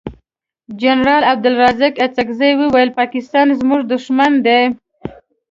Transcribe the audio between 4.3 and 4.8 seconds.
دی.